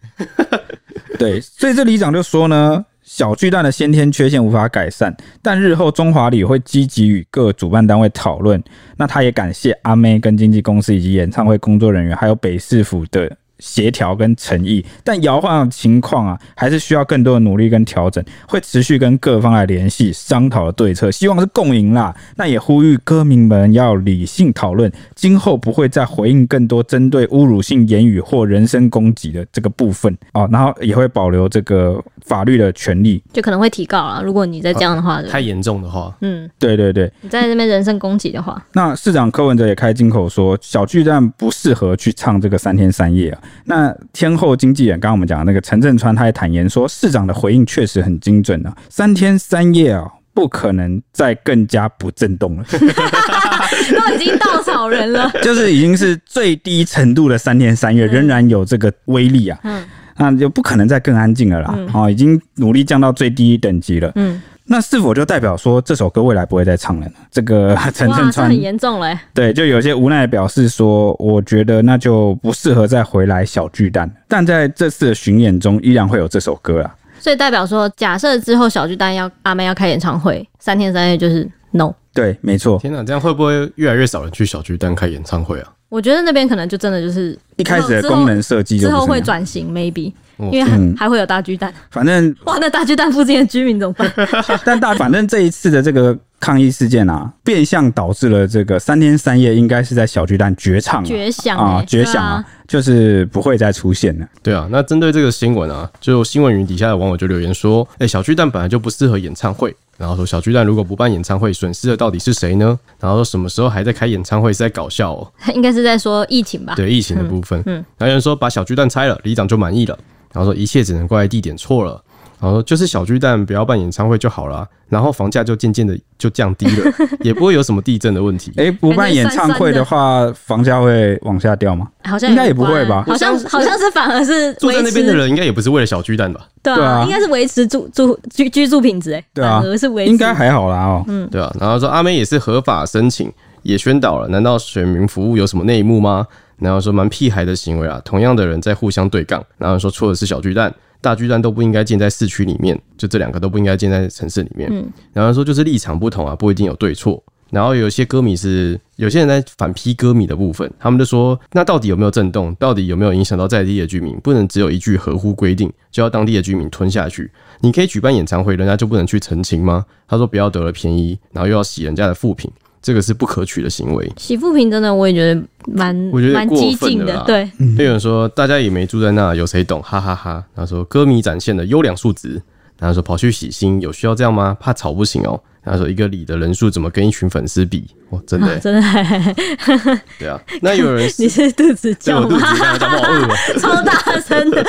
[1.18, 8.62] 对，所以这里长就说呢，小巨蛋的先天缺陷无法改善，但日后中华旅会积极与各主办单位讨论。
[8.96, 13.36] 那他也感谢阿妹跟经纪公司以及演唱会工作人员，还有北市府的。
[13.58, 22.14] 协调跟诚意，但摇晃的情况啊，还是需要更多的努力跟调整，会持续跟各方来联系商讨的对策，希望是共赢啦。
[22.36, 34.20] 那也呼吁歌迷们要理性讨论，今后不会再回应更多针对侮辱性言语或人身攻击的这个部分哦，然后也会保留这个法律的权利，就可能会提告啊。
[34.22, 43.42] 如果你再这样的话，太严重的话，嗯，对对对，你在那边人身攻击的话，那市长柯文哲也开金口说，小巨蛋不适合去唱这个三天三夜啊。
[43.64, 52.64] 那天后经纪人，刚刚我们讲的那个陈镇川，他也坦言说，市长的回应确实很精准啊，三天三夜啊，不可能再更加不震动了。
[52.70, 59.58] 都已经稻草人了， 就是已经是最低程度的三天三夜，仍然有这个威力啊。
[59.64, 59.84] 嗯，
[60.16, 61.78] 那就不可能再更安静了啦。
[61.92, 64.10] 哦，已经努力降到最低等级了。
[64.14, 64.40] 嗯。
[64.70, 67.12] 那是否就代表说这首歌未来不会再唱了呢？
[67.30, 69.18] 这个陈镇川很严重嘞。
[69.32, 74.10] 对，就有些无奈的表示说，我觉得那就不适合再回来小巨蛋。
[74.28, 76.94] 但在这次的巡演中，依然会有这首歌啊。
[77.18, 81.92] 所以代表说，假设之后小巨蛋要阿妹要开演唱会，三天三夜就是 no。
[82.12, 82.78] 对，没错。
[82.78, 85.72] 天哪，这样会不会越来越少人去小巨蛋开演唱会啊？
[85.88, 90.12] 我觉得那边可能就真的就是一开始的功能设计，之后会转型，maybe。
[90.38, 94.12] 因为还还会有大巨蛋，反正 哇，那大巨蛋附近的居民怎么办？
[94.64, 104.26] 但大反正这一次的这个抗议事件啊，变相导致了这个三天三夜应该是在小巨蛋绝唱、绝响啊，绝响啊，就是不会再出现了。
[104.42, 112.78] 对啊，那针对这个新闻啊，就新闻云底下的网友就留言说：“哎，小巨蛋本来就不适合演唱会，然后说小巨蛋如果不办演唱会，损失的到底是谁呢？
[113.00, 115.32] 然后说什么时候还在开演唱会是在搞笑哦？
[115.54, 116.74] 应该是在说疫情吧？
[116.76, 117.60] 对，疫情的部分。
[117.66, 119.98] 嗯，还有人说把小巨蛋拆了，里长就满意了。”
[120.32, 122.02] 然后说一切只能怪地点错了，
[122.40, 128.52] 然后说就是小巨蛋不要办演唱会就好了，然后房价就渐渐的就降低了， 也不会有什么地震的问题。
[128.56, 131.88] 哎，不办演唱会的话，房价会往下掉吗？
[132.04, 133.04] 好像应该也不会吧？
[133.06, 136.46] 好像好像是反而是住在那边的人应该也不是为了小巨蛋吧？
[136.62, 141.52] 对啊，应该是维持住住居居住品质哎，对啊，反而是维持应该还好啦哦，嗯，对啊。
[141.58, 146.26] 然后说阿妹也是合法申请，也宣导了，难道选民服务有什么内幕吗？
[146.58, 150.74] 然后说蛮屁孩的行为啊，同样的人在互相对杠，然后说错的是小巨蛋。
[151.00, 154.68] 大巨蛋都不应该建在市区里面，就这两个都不应该建在城市里面。
[154.72, 157.22] 嗯，然后说就是立场不同啊，不一定有对错。
[157.50, 162.52] 然后有些歌迷是有些人在反批歌迷的部分，他们就说那到底有没有震动？
[162.56, 164.18] 到底有没有影响到在地的居民？
[164.18, 167.30] 不能只有一句合乎规定就要当地的居民吞下去。
[167.60, 169.86] 你可以举办演唱会，人家就不能去澄清吗？
[170.08, 172.50] 他说不要得了便宜，然后又要洗人家的负评。
[172.80, 174.12] 这个是不可取的行为。
[174.16, 175.42] 洗负评真的，我也觉得
[175.74, 177.22] 蛮，我觉得蛮激进的。
[177.26, 179.82] 对，有人说大家也没住在那，有谁懂？
[179.82, 180.44] 哈哈哈，哈。
[180.54, 182.40] 然后说歌迷展现的优良素质。
[182.78, 184.56] 然后说跑去洗心，有需要这样吗？
[184.60, 185.40] 怕吵不行哦。
[185.64, 187.84] 然后说一个里的人数怎么跟一群粉丝比？
[188.08, 188.80] 哇，真的、 真的。
[190.18, 192.28] 对啊，那有人 你是肚子叫吗？
[192.28, 194.64] 肚子刚刚讲我饿了，超大声的。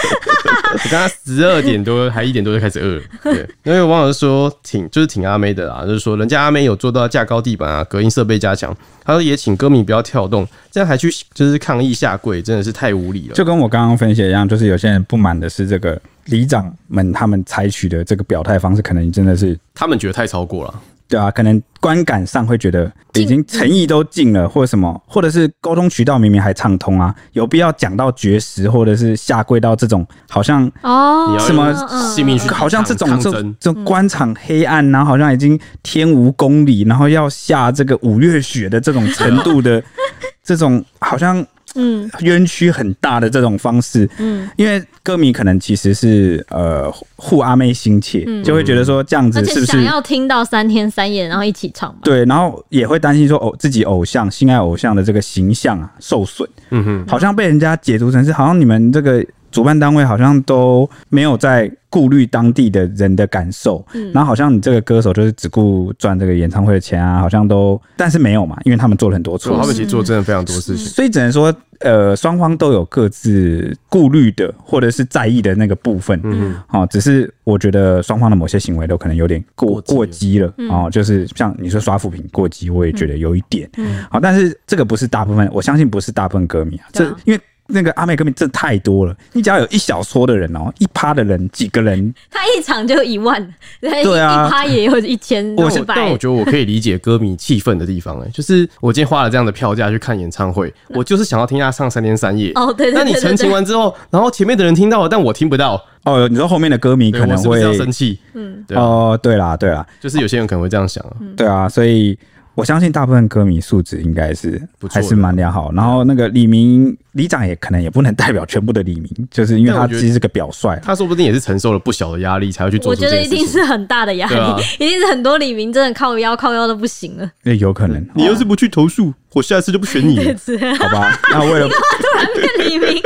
[0.74, 3.02] 我刚刚十二点多还一点多就开始饿了。
[3.24, 8.76] 对，因为有网友说挺就是挺阿妹的啦，就是说人家阿妹有做到架高地板啊，隔音设备加强。
[9.06, 13.36] 他说也请歌迷不要跳动，这样还去就是抗议下跪，真的是太无理了。
[13.36, 16.02] 就跟我刚刚分析一样，就是有些人不满的是这个。
[16.30, 20.74] 里长们他们采取的这个表态方式，可能真的是他们觉得太超过了，
[21.08, 31.74] 对啊，可能观感上会觉得已经诚意都尽了，或者什么，或者是沟通渠道明明还畅通啊，有必要讲到绝食，或者是下跪到这种好像哦什么
[32.13, 39.82] 性命，好像这种这种这种官场黑暗，然后好像已经天无公理，然后要下这个五月雪的这种程度的
[40.44, 41.46] 这种好像。
[41.76, 52.00] 嗯，冤屈很大的这种方式，嗯，因为歌迷可能其实是呃护阿妹心切，嗯、就会觉得说这样子是不是想要听到三天三夜，然后一起唱嘛？
[52.04, 59.26] 对，然后也会担心说偶自己偶像心爱偶像的这个形象啊受损，嗯哼，好像被人家解读成是好像你们这个。
[59.52, 87.40] 主办单位好像都没有在顾虑当地的人的感受，嗯，然后好像你这个歌手就是只顾赚这个演唱会的钱啊，好像都，但是没有嘛，因为他们做了很多错，他们其实做真的非常多事情，所以只能说，呃，双方都有各自顾虑的或者是在意的那个部分，嗯，好，只是我觉得双方的某些行为都可能有点过过激了，哦，就是像你说刷负评过激，我也觉得有一点，嗯，好，但是这个不是大部分，我相信不是大部分歌迷啊，这因为。
[87.72, 93.42] 那个阿妹歌迷真的太多了，你只要有一小撮的人哦、喔，一趴的人，几个人， 他一场就一万，
[93.80, 95.56] 对啊，一趴也有一千。
[95.56, 102.52] 我但我觉得我可以理解歌迷气愤的地方、欸，哎，就是我今天花了这样的票价去看演唱会， 我就是想要听他唱三天三夜。
[102.56, 103.04] 哦，对，对，对，对，对。
[103.04, 105.82] 那你澄清完之后，然后前面的人听到了，但我听不到。
[106.06, 108.18] 哦，你说后面的歌迷可能会是是生气。
[108.34, 111.14] 嗯，对哦，对啦，对啦，就是有些人可能会这样想啊。
[111.38, 112.18] 对啊，所以。
[112.56, 122.90] 我相信大部分歌迷素质应该是还是蛮良好，然后那个里民里长也可能也不能代表全部的里民， 就是因为他其实是个表率，他说不定也是承受了不小的压力才会去做。
[122.90, 127.30] 我觉得一定是很大的压力， 一定是很多里民真的靠腰靠腰都不行了。
[127.44, 130.34] 那有可能，你要是不去投诉，我下次就不选你 了，
[130.80, 131.20] 好吧？
[131.32, 131.76] 那为了突
[132.16, 133.02] 然变里民，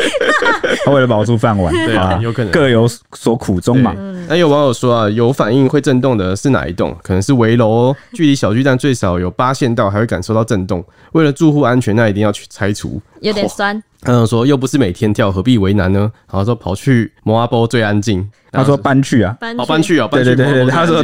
[0.86, 3.95] 他为了保住饭碗，对啊，有可能各有所苦衷嘛。
[4.28, 6.95] 那有网友说啊，有反应会震动的是哪一栋？
[7.02, 10.84] 可能是围楼哦，距离小巨蛋最少有八线道，还会感受到震动。
[11.13, 13.02] 为了住户安全，那一定要去拆除。
[13.23, 13.81] 有点酸。
[14.01, 16.12] 他说又不是每天跳，何必为难呢？
[16.29, 18.29] 然后说跑去摩阿波最安静。
[18.53, 21.03] 他说搬去啊，搬哦搬去啊，搬去对对对对，他说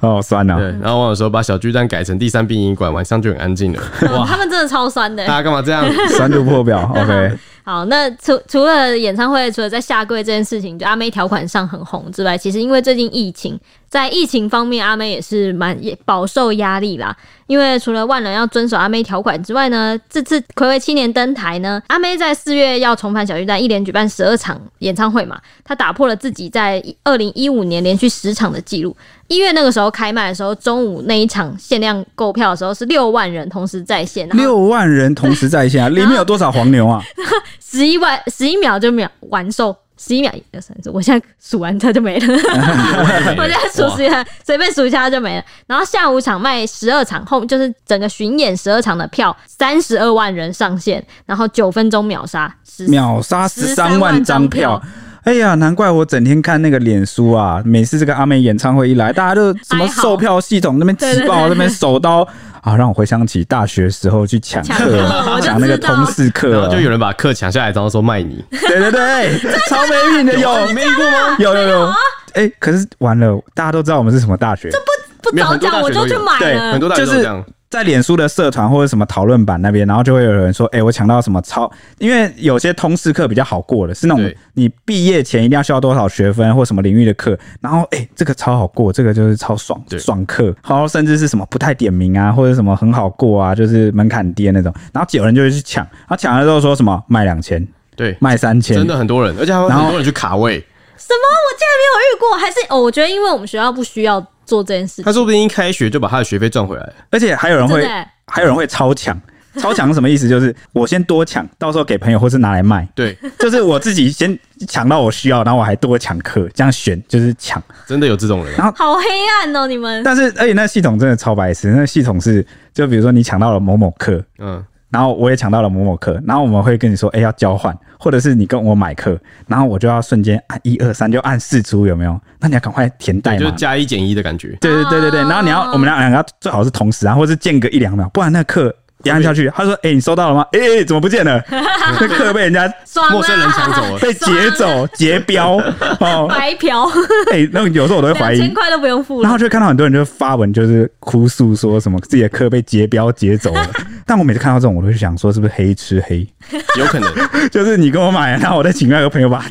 [0.02, 0.58] 哦酸啊。
[0.58, 3.80] 对，然后网友说把小巨蛋改成第三殡仪馆，晚上就很安静了。
[4.12, 5.26] 哇，他们真的超酸的。
[5.26, 5.86] 大家干嘛这样？
[6.10, 6.90] 酸度破表。
[6.94, 7.32] OK。
[7.66, 17.16] 好，那除除了演唱会，除了在下跪这件事情，就阿妹条款上很红之外，其实因为最近疫情，在疫情方面，阿妹也是蛮也饱受压力啦。
[17.46, 28.96] 因为除了万人要遵守阿妹条款之外呢，这次暌违七年登台呢，阿妹在四月要重返小巨蛋，一连举办十二场演唱会嘛，他打破了自己在二零一五年连续十场的记录。
[29.28, 35.88] 一月那个时候开卖的时候，中午那一场限量购票的时候是六万人同时在线，六万人同时在线啊！
[35.88, 37.02] 里面有多少黄牛啊？
[37.60, 42.26] 十一万，十一秒就秒完售，十一秒一二三四，我现在数完它就没了。
[43.38, 45.44] 我现在数十一下，随便数一下它就没了。
[45.66, 52.54] 然后下午场卖十二场，后就是整个巡演十二场的票，三十二万人上线，然后九分钟秒杀，
[52.88, 54.82] 秒杀十三万张票。
[55.22, 62.28] 哎呀，难怪我整天看那个脸书啊，每次这个阿妹演唱会一来，大家都什么售票系统那边挤爆，那边手刀
[62.64, 65.06] 啊，让我回想起大学时候去抢课，
[65.42, 68.42] 抢那个通识课，然后就有人把课抢下来，然后说卖你。
[68.50, 71.36] 对对对，超没品的，有没遇过吗？
[71.38, 71.92] 有有有。
[72.32, 74.86] 哎，可是完了，大家都知道我们是什么大学，这不
[75.30, 77.44] 不早讲我就去买了，很多大学都这样。
[77.70, 81.68] 在脸书的社团或者什么讨论版那边，然后就会有人说：“哎、欸，我抢到什么超？
[81.98, 100.64] 因为有些通识课比较好过的，是那种你毕业前一定要修多少学分或什么领域的课，然后哎、欸，这个超好过，这个就是超爽爽课，然后甚至是什么不太点名啊，或者什么很好过啊，就是门槛低的那种，然后有人就会去抢，然后抢了之后说什么卖两千，对，卖三千，真的很多人，而且还有很多人去卡位。
[100.96, 101.26] 什么？
[101.26, 102.80] 我竟然没有遇过，还是哦？
[102.80, 104.24] 我觉得因为我们学校不需要。
[104.44, 107.84] 做这件事，他说不定一开学就把他的学费赚回来，而且还有人会，
[108.26, 109.20] 还有人会超抢，
[109.56, 110.28] 超抢是什么意思？
[110.28, 112.88] 就是我先多抢，到时候给朋友或是拿来卖。
[112.94, 117.62] 对，就是我自己先抢到我需要，然后我还多抢课，这样选就是抢。
[117.86, 119.04] 真的有这种人，然后好黑
[119.40, 120.02] 暗哦，你们。
[120.02, 124.64] 但是而且那系统真的超白痴，那系统是就比如说你抢到了某某课，嗯。
[124.94, 132.16] 然后我也抢到了某某课，然后我们会跟你说，哎，要交换，或者是你跟我买课，然后我就要瞬间按一二三，就按四出，有没有？
[132.38, 134.56] 那你要赶快填代码，就加一减一的感觉。
[134.60, 138.72] 对对对对对，然后你要我们两两个最好是同时啊，或者是间隔一两秒，不然那课。
[139.02, 140.46] 一按下去，他说：“哎、欸，你收到了吗？
[140.52, 141.38] 哎、欸，怎么不见了？
[141.50, 142.66] 那课被人家
[143.10, 145.58] 陌生人抢走了，被劫走、 劫标
[146.00, 146.86] 哦，白嫖。
[147.30, 149.24] 哎、欸，那有时候我都会怀疑，千块都不用付了。
[149.24, 153.68] 然后就会看到很多人就发文，就是哭诉说什么自己的课被劫标劫走了。
[154.06, 156.26] 但我每次看到这种，我都会想说，是不是黑吃黑？
[156.78, 157.12] 有可能，
[157.50, 159.44] 就是你跟我买，然后我再请另外一个朋友把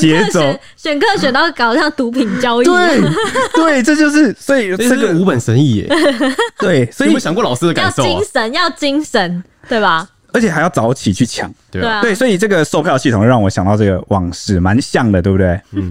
[0.00, 0.40] 劫走，
[0.76, 2.64] 选课选到搞像毒品交易。
[2.64, 3.00] 对
[3.54, 5.88] 对， 这就是所以这个无本生意耶。
[6.58, 8.06] 对，所以有没有想过老师的感受、啊？
[8.06, 8.68] 精神要。
[8.78, 10.08] 精神对吧？
[10.32, 15.60] 而且还要早起去抢，对啊，对，所以这个售票系统让我想到这个往事，蛮像的，对不对？
[15.72, 15.90] 嗯，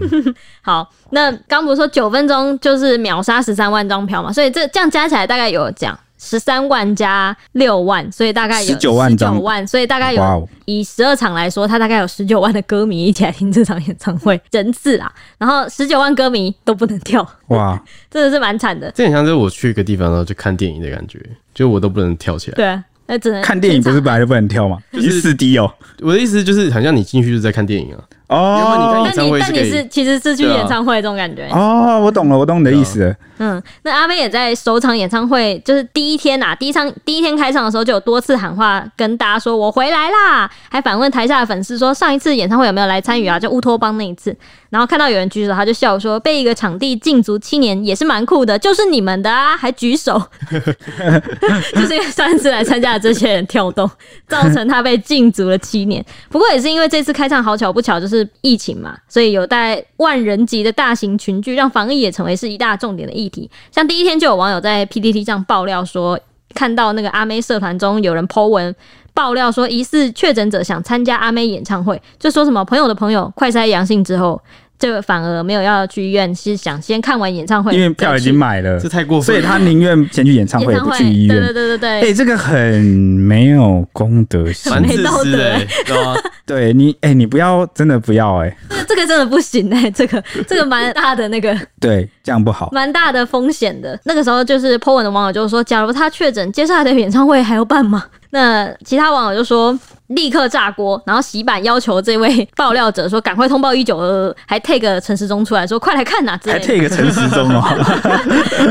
[0.62, 4.32] 好，那刚不是说九分钟就是秒杀十三万张票嘛？
[4.32, 18.90] 所以这这样加起来大概有讲十三万加六万，所以大概有十九万张，万，所以大概有以十二场来说，他大概有十九万的歌迷一起来听这场演唱会人次啊，然后十九万歌迷都不能跳，哇， 真的是蛮惨的。
[18.90, 21.18] 这很像是我去一个地方然后去看电影的感觉。
[21.54, 24.78] 就我都不能跳起来，对啊，那只能看电影，不是本来就不能跳吗？
[24.92, 25.68] 就是四 D 哦。
[26.00, 28.00] 我的意思就是，好像你进去就是在看电影啊。
[28.28, 31.48] 哦，你看演唱会，但你是其实是去演唱会这种感觉。
[31.50, 33.14] 哦，我懂了，我懂你的意思。
[33.40, 44.36] 嗯，那阿妹也在首场演唱会，就是第一天呐，第一场第一天开场的时候，就有多次喊话跟大家说：“我回来啦！”还反问台下的粉丝说：“上一次演唱会有没有来参与啊？”就乌托邦那一次。
[44.70, 53.88] 然后看到有人举手，他就笑说：“被一个场地禁足七年也是蛮酷的，就是你们的啊，还举手， 就是因为上一次来参加的这些人跳动，
[54.26, 56.04] 造成他被禁足了七年。
[56.28, 63.50] 不过也是因为这次开唱好巧不巧，就是是疫情嘛，所以有带万人级的大型群聚，让防疫也成为是一大重点的议题。
[63.70, 66.18] 像第一天就有网友在 PTT 上爆料说，
[66.54, 68.74] 看到那个阿妹社团中有人 po 文
[69.14, 74.40] 爆料说，疑似确诊者想参加阿妹演唱会，就说什么朋友的朋友快筛阳性之后。
[74.78, 81.36] 就反而没有要去医院，是想先看完演唱会，因为票已经买了，这太过分，所以他宁愿先去演唱会，不去医院。
[81.36, 85.66] 对对对对对，哎、欸，这个很没有公德心，没道德、欸，
[86.46, 93.98] 对你，哎、欸，你不要，真的不要、欸，哎，这个真的不行、欸，哎，这个这个蛮大的那个， 对，这样不好，蛮大的风险的。
[94.04, 98.04] 那个时候就是 po 文的网友就是说，假如他确诊，接下来的演唱会还要办吗？
[98.30, 99.76] 那其他网友就说。
[100.08, 107.62] 立刻炸锅，然后洗版要求这位爆料者说赶快通报一九二二，还 take 陈时中出来说快来看呐、啊，还 take 陈时中哦。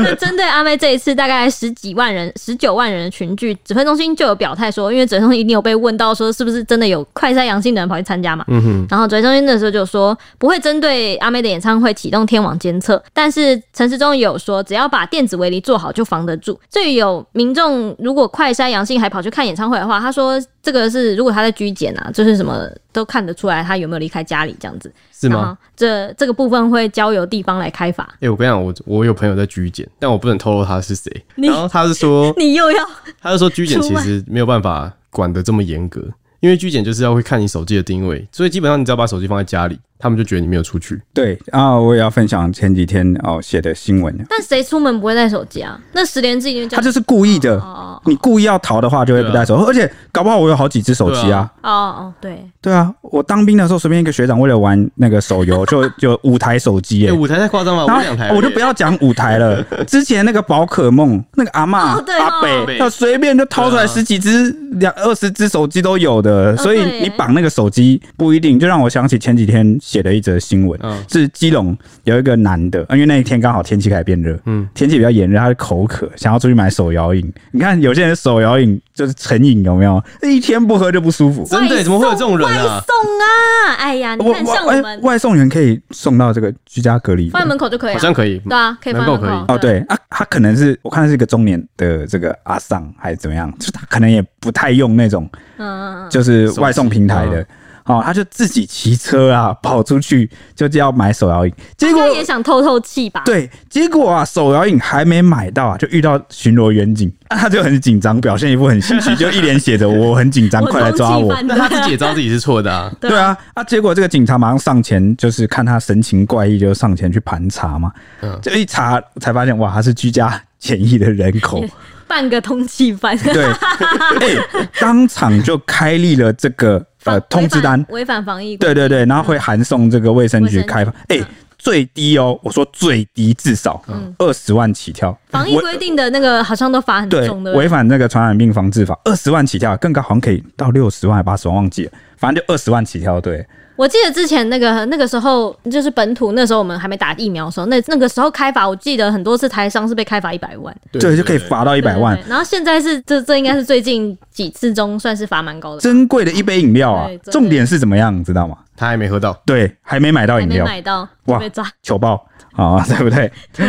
[0.02, 16.58] 那 针对阿妹这一次大概十几万人、十九万人的群聚，指挥中心就有表态说，因为指挥中心一定有被问到说是不是真的有快筛阳性的人跑去参加嘛，嗯哼，然后指挥中心那时候就说不会针对阿妹的演唱会启动天网监测，但是陈时中也有说只要把电子围篱做好就防得住。
[16.70, 25.56] 至于有民众如果快筛阳性还跑去看演唱会的话，他说这个是如果他在拘检啊，就是什么都看得出来他有没有离开家里这样子，是吗？
[25.74, 28.04] 这这个部分会交由地方来开罚。
[28.16, 31.10] 哎、欸，我跟你讲，我我有朋友在拘检，但我不能透露他是谁。
[31.36, 32.86] 然后他是说， 你又要，
[33.18, 36.02] 他是说拘检其实没有办法管得这么严格，
[36.40, 39.78] 因为拘检就是要会看你手机的定位，所以基本上你只要把手机放在家里。
[39.98, 41.00] 他们就觉得你没有出去。
[41.12, 44.14] 对啊，我也要分享前几天哦写的新闻。
[44.28, 45.78] 但谁出门不会带手机啊？
[45.92, 47.56] 那十连字已经他就是故意的。
[47.58, 49.64] 哦，你故意要逃的话，就会不带手机。
[49.64, 51.50] 而且搞不好我有好几只手机啊。
[51.62, 52.44] 哦哦，对。
[52.60, 57.12] 对啊，我当兵的时候，随便一个学长为了玩那个手游， 就就五台手机耶。
[57.12, 58.30] 五台太夸张了，我两台。
[58.34, 59.62] 我就不要讲五台了。
[59.86, 66.56] 之前那个宝可梦，那个阿嬷阿北，他随便就掏出来十几只、两二十只手机都有的。
[66.56, 70.78] 所以你绑那个手机不一定，就让我想起前几天写了一则新闻。
[70.82, 71.74] 嗯，是基隆
[72.04, 77.32] 有一个男的，因为那一天刚好天气开始变热，嗯，天气比较炎热，他是口渴，想要出去买手摇饮。
[77.52, 80.02] 你看有些人手摇饮就是成瘾，有没有？
[80.22, 81.42] 一天不喝就不舒服。
[81.44, 81.82] 真的？
[81.82, 82.52] 怎么会有这种人啊？
[82.52, 83.74] 外送啊！
[83.78, 89.44] 哎呀，你看像我们、欸、外送员可以送到这个居家隔离，放在门口就可以，好像可以，对啊，可以放在门口可以。
[89.48, 97.46] 哦，对啊，他可能是我看他是一个中年的这个阿桑还是怎么样，就他可能也不太用那种，嗯，就是外送平台的。
[97.88, 103.22] 哦，他就自己骑车啊，跑出去就要买手摇饮，结果也想透透气吧？
[103.24, 111.34] 对，结果啊，手摇饮还没买到啊，就遇到巡逻员警，啊，他就很紧张，表现一副很心虚，就一脸写着我很紧张， 快来抓我。
[111.44, 112.92] 那他自己也知道自己是错的 啊。
[113.00, 117.90] 对啊，啊，结果这个警察马上上前，就是看他神情怪异，就上前去盘查嘛。
[118.20, 121.64] 嗯，就一查才发现，哇，他是居家检疫的人口，
[122.06, 123.16] 半个通缉犯。
[123.16, 126.84] 对，哎、欸，当场就开立了这个。
[127.08, 127.84] 呃，通知单。
[127.88, 131.24] 违反防疫，对对对，然后会函送这个卫生局开发，哎、欸，
[131.58, 133.82] 最低哦，我说最低至少
[134.18, 135.16] 二十万起跳。
[135.30, 143.46] 防疫规定的那个好像都罚很重的，违反那个传染病防治法，二十万起跳，更高好像可以到六十万还八十万，忘记了，反正就二十万起跳，对。
[143.78, 152.18] 我记得之前那个那个时候就是本土那时候我们还没打疫苗的时候，那那个时候开罚，我记得很多次台商是被开罚一百万，对，就可以罚到一百万。
[152.28, 155.80] 然后现在是这这应该是最近几次中算是罚蛮高的。
[155.80, 158.56] 珍贵的一杯饮料啊，重点是怎么样，知道吗？
[158.78, 163.30] 他还没喝到，对，还没买到饮料，没买到哇，被抓，糗爆啊， 对不对？
[163.52, 163.66] 对，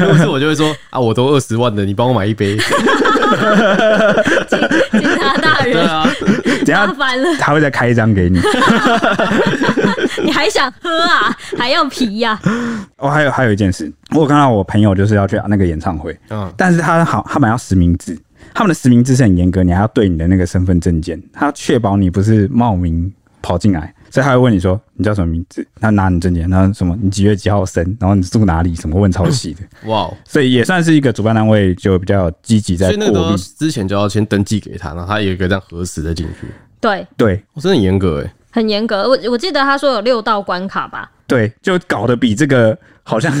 [0.00, 2.58] 如果是我就会说啊，我都二十万了，你帮我买一杯。
[4.90, 6.06] 警察大人，对啊。
[6.64, 8.40] 等下烦了，他会再开一张给你。
[10.24, 11.36] 你还想喝啊？
[11.56, 12.86] 还要皮呀、啊？
[12.98, 18.18] 哦，还有还有一件事，我有看到我朋友就是要去那个演唱会，嗯，但是他好，他们要实名制，
[18.54, 23.12] 他们的实名制是很严格，你还要对你的那个身份证件，他要确保你不是冒名
[23.44, 23.94] 跑进来。
[24.10, 25.66] 所以他会问你说，你叫什么名字？
[25.80, 28.72] 他拿你证件，然后什么你几月几号生，然后你住哪里？
[28.76, 29.88] 什么问超细的。
[29.88, 30.08] 哇！
[30.24, 32.86] 所以也算是一个主办单位就比较积极在。
[32.86, 36.46] 所以那个之前就要先登记给他，然后他有一个这样核实的进去。
[36.80, 39.02] 对对，我真的很严格哎，很严格。
[39.08, 41.10] 我我记得他说有六道关卡吧？
[41.26, 43.32] 对，就搞得比这个好像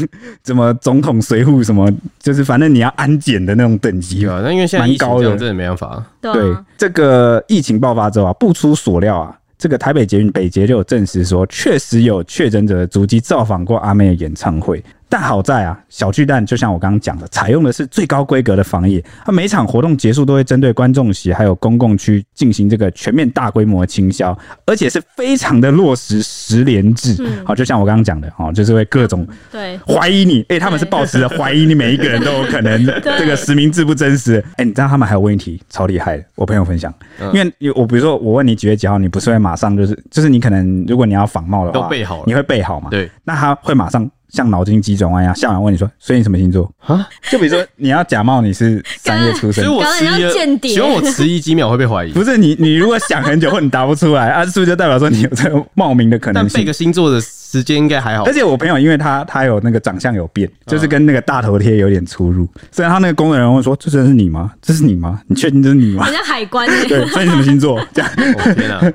[0.42, 1.88] 怎么总统随扈什么，
[2.18, 4.40] 就是反正你要安检的那种等级啊。
[4.42, 6.04] 那因为现在蛮高的，真的没办法。
[6.20, 9.38] 对，对，这个疫情爆发之后啊，不出所料啊。
[9.56, 14.82] 这个台北捷运北捷就有证实说，确实有确诊者的足迹造访过阿妹的演唱会。
[15.08, 19.02] 但好在啊，小巨蛋就像我刚刚讲的，采用的是最高规格的防疫。
[19.24, 24.36] 它每场活动结束都会针对观众席还有公共区进行这个全面大规模的清消，
[24.66, 27.16] 而且是非常的落实十连制。
[27.44, 34.44] 好，就像我刚刚讲的，哦，就是会各种对怀疑你，哎，他们是抱持着怀疑你每一个人都有可能 这个实名制不真实。
[34.56, 36.92] 哎，你知道他们还有问题超厉害的，我朋友分享，
[37.32, 42.88] 因为我比如说我问你几月几号，你不是会马上就是就是你可能如果你要仿冒的话，都备好了，你会备好吗？
[42.90, 44.10] 对，那他会马上。
[44.34, 47.08] 像脑筋急转弯一样，下完问你说，所以你什么星座啊？
[47.30, 50.08] 就比如说你要假冒你是三月出生，所以我迟疑，
[50.74, 52.10] 请问我迟疑几秒会被怀疑？
[52.12, 56.50] 不是你，你如果想很久或你答不出来 啊，是不是就代表说你有这个冒名的可能性？
[56.52, 58.24] 但背个星座的时间应该还好。
[58.24, 62.48] 而且我朋友因为他他有那个长相有变，就是跟那个大头贴有点出入。
[62.72, 64.50] 虽然他那个工作人员问说，这真的是你吗？
[64.60, 65.20] 这是你吗？
[65.28, 66.06] 你确定这是你吗？
[66.06, 67.80] 人家海关对，所以你什么星座？
[67.92, 68.10] 这样。
[68.16, 68.80] 哦、天哪！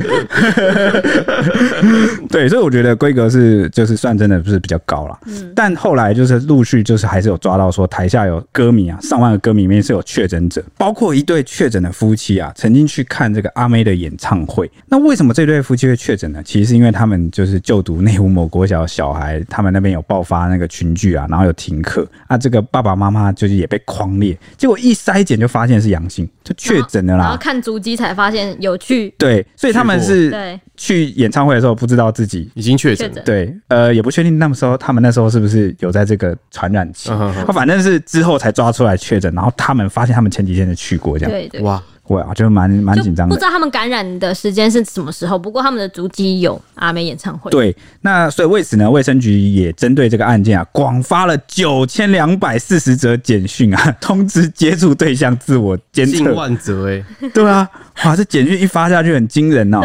[2.30, 5.18] 对，所以我觉得规格是就是算真的不是比较高了。
[5.56, 14.70] 但后来就是陆续就是还是有抓到说台下有歌迷啊，上万个歌迷里面是有确诊者，包括一对确诊的夫妻啊，曾经去看这个阿妹的演唱会。
[14.88, 16.42] 那为什么这对夫妻会确诊呢？
[16.44, 27.24] 其实是因为他们就是就读内湖某国小小孩，他们那边有爆发那个群聚啊，然后有停课啊，这个爸爸妈妈就是也被匡列，结果一筛检就发现是阳性，就确诊了啦。
[27.26, 37.10] 然后看足迹才发现有去，对，所以他们是去演唱会的时候不知道自己已经确诊，对，呃，也不确定那么时候他们那时候是不是有在这个传染期，
[37.46, 41.82] 他反正是之后才抓出来确诊，然后他们发现他们前几天就去过这样，对对，哇。
[42.10, 43.36] 对啊，就蛮蛮紧张的。
[43.36, 47.52] 不知道他们感染的时间是什么时候，不过他们的足迹有阿妹演唱会。
[47.52, 56.14] 对，那所以为此呢，卫生局也针对这个案件啊，广发了九千两百四十则简讯啊， 通知接触对象自我监测。
[56.14, 57.70] 近万则哎，对啊，
[58.04, 59.80] 哇，这简讯一发下去很惊人哦。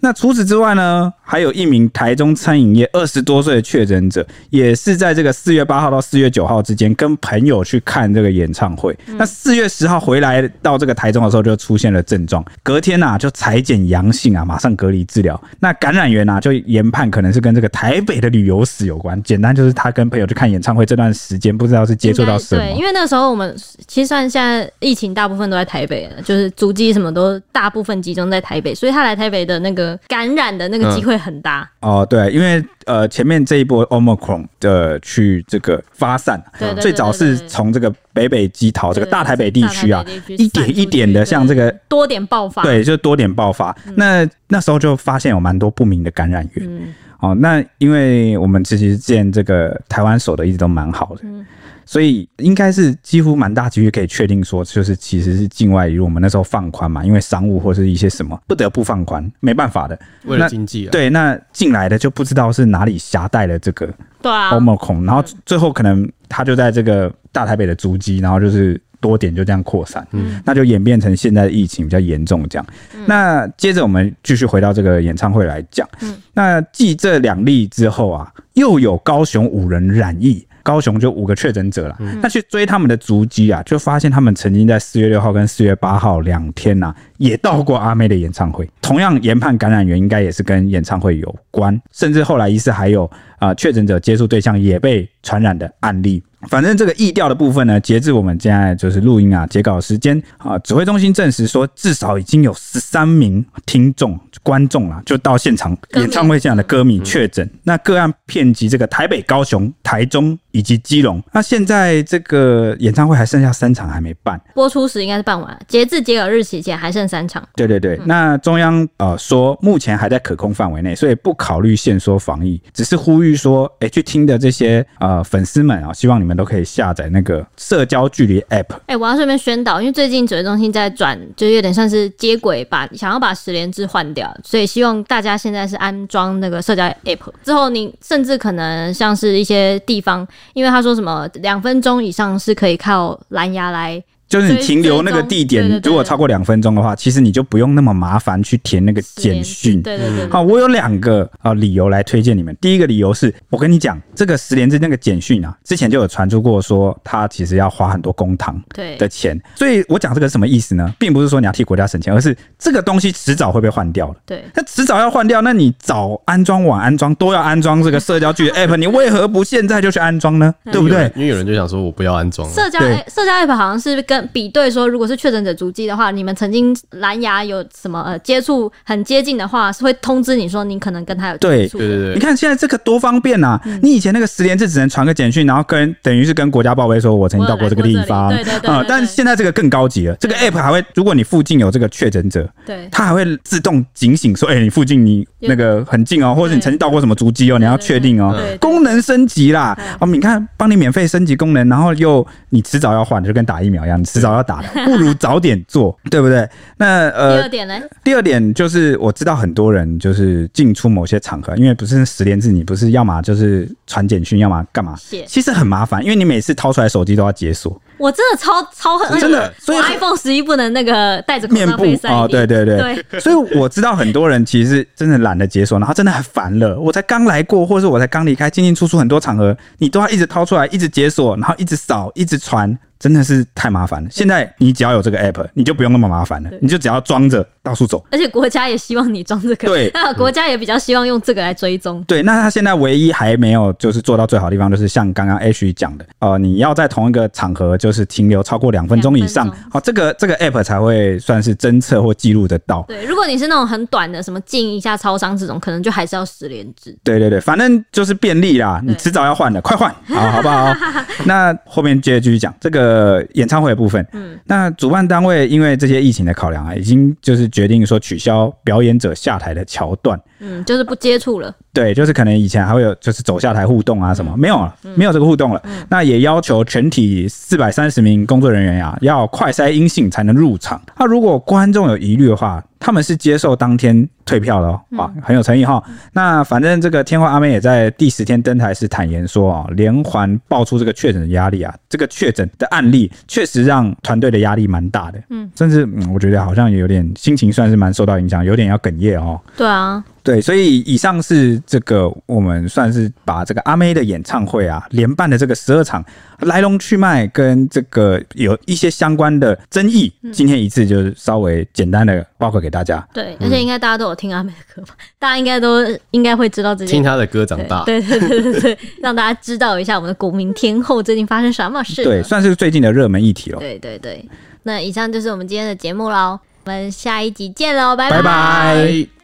[0.00, 8.96] 那除此之外呢，还有一名台中餐饮业二十多岁的确诊者，也是在这个四月八号到四月九号之间，跟朋友去看这个演唱会。
[9.08, 15.40] 嗯、那四月十号回来到这个台中的时候，就出现了症状，隔天呐、啊、就裁剪阳性啊，马上隔离治疗。
[15.58, 19.20] 那感染源啊，就研判可能是跟这个台北的旅游史有关。
[19.24, 22.62] 简单就是他跟朋友去看演唱会这段时间，不知道是接触到什么。
[22.62, 23.52] 对，因为那时候我们
[23.88, 29.87] 其实算现在疫情大部分都在台北，就是足迹什么都大部分集中在台北，所以他来台北的那个。
[30.08, 43.76] 感染的那个机会很大、嗯、哦，对，因为呃前面这一波 Omicron 的去这个发散，对，最早是从这个北北基桃这个大台北地区啊，一点一点的像这个多点爆发，对，就多点爆发。
[43.86, 51.20] 嗯、那那时候就发现有蛮多不明的感染源，嗯、哦，那因为我们其实之前这个台湾守的一直都蛮好的。
[51.24, 51.46] 嗯
[51.88, 60.90] 所以应该是几乎蛮大几率可以确定说，就是其实是境外，因为我们那时候放宽嘛，因为商务或是一些什么不得不放宽，没办法的，为了经济啊。
[60.92, 63.88] 对，那进来的就不知道是哪里携带了这个
[64.20, 72.66] 对啊 Omicron，然后最后可能他就在这个大台北的足迹，然后就是多点就这样扩散，嗯，那就演变成现在的疫情比较严重这样。
[73.06, 80.44] 那接着我们继续回到这个演唱会来讲，嗯，那继这两例之后啊，又有高雄五人染疫。
[80.68, 96.22] 高雄就五个确诊者了，嗯、那去追他们的足迹啊，就发现他们曾经在四月六号跟四月八号两天呐、啊，也到过阿妹的演唱会，同样研判感染源应该也是跟演唱会有关，甚至后来疑似还有啊确诊者接触对象也被传染的案例。
[96.48, 104.20] 反正这个疫调的部分呢，截至我们现在就是录音啊截稿时间啊，指挥中心证实说，至少已经有十三名听众。
[104.44, 111.22] 观众啊，就到现场演唱会现场的歌迷确诊，那个案遍及这个台北、高雄、台中以及基隆。
[111.32, 117.46] 那现在这个演唱会还剩下三场还没办，播出时应该是办完，截至截稿日期前还剩三场。
[117.54, 128.74] 对对对，那中央呃说目前还在可控范围内，所以不考虑限缩防疫，只是呼吁说，哎、欸，去听的这些呃粉丝们啊，希望你们都可以下载那个社交距离 App。
[128.86, 134.28] 哎、欸，我要顺便宣导，因为最近指挥中心在转，就有点像是接轨，把想要把十连制换掉。
[134.42, 144.02] 所以希望大家现在是安装那个社交 app 之后，你甚至可能像是一些地方，因为他说什么两分钟以上是可以靠蓝牙来。
[144.28, 149.80] 就是你停留那个地点，如果超过两分钟的话，其实你就不用那么麻烦去填那个简讯。
[149.82, 150.28] 对对对。
[150.28, 152.54] 好，我有两个啊理由来推荐你们。
[152.60, 158.54] 第一个理由是我跟你讲，这个十连制那个简讯啊，之前就有传出过说，它其实要花很多公帑
[158.98, 159.40] 的钱。
[159.54, 160.92] 所以我讲这个是什么意思呢？
[160.98, 164.16] 并不是说你要替国家省钱，而是这个东西迟早会被换掉的。
[164.26, 164.44] 对。
[164.54, 170.54] 那迟早要换掉，那你早安装晚安装都要安装这个社交距离 app， 你为何不现在就去安装呢？
[170.70, 171.10] 对不对？
[171.16, 172.46] 因为有人就想说我不要安装。
[172.52, 181.78] 社交社交 app 好像是跟比对说，如果是确诊者足迹的话，你们曾经蓝牙有什么呃接触很接近的话，是会通知你说你可能跟他有接触。
[181.78, 183.60] 对对对，你看现在这个多方便啊！
[183.64, 188.28] 嗯、你以前那个十连制只能传个简讯，然后跟等于是跟国家报备说我曾经到过这个地方。
[188.28, 188.70] 对对对，对。
[188.70, 198.38] 啊、嗯，但是现在这个更高级了，这个 app 还会，如果你附近有这个确诊者，对，它还会自动警醒说，哎、欸，你附近你那个很近哦，或者你曾经到过什么足迹哦，你要确定哦。
[198.60, 204.68] 功能升级啦，哦，你看帮你免费升级功能，然后又你迟早要换，就跟打疫苗一样，你迟早要打的。
[204.84, 206.48] 不如早点做，对不对？
[206.76, 207.80] 那呃，第二点呢？
[208.04, 214.94] 第二点就是我知道很多人就是进出某些场合，因为不是十连制，你不是要么就是传简讯，要么干嘛？
[215.26, 217.80] 其实很麻烦，因为你每次掏出来手机都要解锁。
[217.98, 223.18] 我真的超超恨，真的，所以 iPhone 十一不能那个带着面部哦，对对对对。
[223.18, 226.78] 所以我知道很多人其实真的懒得解锁，然后真的很烦了。
[226.78, 232.78] 我才刚来过，或者是我才刚离开，进进出出很多场合，你都要一直掏出来，一直解锁，然后一直扫，一直传。
[232.98, 234.08] 真的是太麻烦了。
[234.10, 238.04] 现在你只要有这个 app，你就不用那么麻烦了，你就只要装着到处走。
[238.10, 242.02] 而且国家也希望你装这个，对，那 国家也比较希望用这个来追踪。
[242.04, 252.84] 对，那他现在唯一还没有就是做到最好的地方，就是像刚刚 H 讲的，呃，你要在同一个场合就是停留超过两分钟以上，好，这个这个 app 才会算是侦测或记录得到。
[252.88, 256.96] 对，如果你是那种很短的，什么进一下超商这种，可能就还是要十连制。
[257.04, 260.74] 对对对，反正就是便利啦，你迟早要换的，快换，好好不好？
[261.26, 262.87] 那后面接着继续讲这个
[263.34, 264.06] 演唱会的部分。
[264.12, 270.20] 嗯，那主办单位因为这些疫情的考量啊，已经就是决定说取消表演者下台的桥段。
[270.40, 271.54] 嗯，就是不接触了。
[271.72, 275.60] 对，就是可能以前还会有，就是走下台互动啊什么，嗯、没有了，没有这个互动了。
[275.64, 280.80] 嗯、那也要求全体四百三十名工作人员呀、啊，要快筛阴性才能入场。
[280.98, 285.80] 那如果观众有疑虑的话，他们是接受当天退票的哦，哇，很有诚意哈。
[286.12, 299.40] 那反正这个天花阿妹也在第十天登台时坦言说啊，连环爆出这个确诊的压力啊，这个确诊的案例确实让团队的压力蛮大的，嗯，甚至嗯，我觉得好像有点心情算是蛮受到影响，有点要哽咽哦。
[299.56, 300.02] 对啊。
[300.22, 306.04] 对，所以以上是这个我们算是把这个阿妹的演唱会啊，连办的这个十二场
[306.40, 313.06] 来龙去脉跟这个有一些相关的争议，嗯、今天一次就是稍微简单的报告给大家。
[313.12, 314.94] 对，而且应该大家都有听阿妹的歌吧？
[314.98, 316.92] 嗯、大家应该都应该会知道这些。
[316.92, 317.84] 听她的歌长大。
[317.84, 322.04] 对 对对对对，让大家知道一下我们的国民天后最近发生什么事。
[322.04, 323.58] 对，算是最近的热门议题了。
[323.58, 324.24] 对对对，
[324.64, 328.16] 那以上就是我们今天的节目喽，我们下一集见喽，拜拜。
[328.18, 329.17] 拜拜。